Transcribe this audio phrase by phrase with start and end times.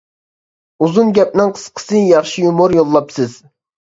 [0.85, 3.37] ئۇزۇن گەپنىڭ قىسقىسى، ياخشى يۇمۇر يوللاپسىز!